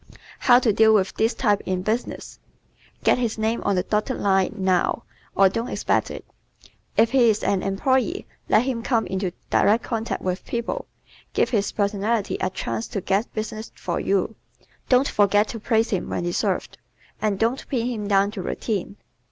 [0.39, 2.39] How to Deal with this Type in Business¶
[3.03, 5.03] Get his name on the dotted line NOW,
[5.35, 6.25] or don't expect it.
[6.97, 10.87] If he is an employee let him come into direct contact with people,
[11.33, 14.35] give his personality a chance to get business for you,
[14.89, 16.79] don't forget to praise him when deserved,
[17.21, 18.97] and don't pin him down to routine.